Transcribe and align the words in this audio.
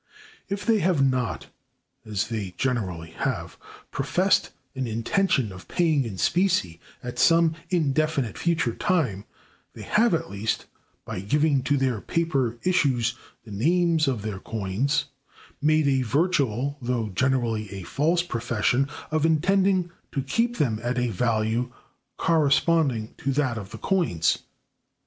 If 0.49 0.65
they 0.65 0.79
have 0.79 1.03
not 1.05 1.45
(as 2.07 2.29
they 2.29 2.55
generally 2.57 3.11
have) 3.11 3.55
professed 3.91 4.49
an 4.73 4.87
intention 4.87 5.51
of 5.51 5.67
paying 5.67 6.05
in 6.05 6.17
specie 6.17 6.79
at 7.03 7.19
some 7.19 7.53
indefinite 7.69 8.35
future 8.35 8.73
time, 8.73 9.25
they 9.73 9.83
have 9.83 10.15
at 10.15 10.31
least, 10.31 10.65
by 11.05 11.19
giving 11.19 11.61
to 11.65 11.77
their 11.77 12.01
paper 12.01 12.57
issues 12.63 13.13
the 13.45 13.51
names 13.51 14.07
of 14.07 14.23
their 14.23 14.39
coins, 14.39 15.05
made 15.61 15.87
a 15.87 16.01
virtual, 16.01 16.79
though 16.81 17.09
generally 17.09 17.69
a 17.71 17.83
false, 17.83 18.23
profession 18.23 18.89
of 19.11 19.23
intending 19.23 19.91
to 20.13 20.23
keep 20.23 20.57
them 20.57 20.79
at 20.81 20.97
a 20.97 21.09
value 21.11 21.71
corresponding 22.17 23.13
to 23.19 23.31
that 23.33 23.55
of 23.55 23.69
the 23.69 23.77
coins. 23.77 24.39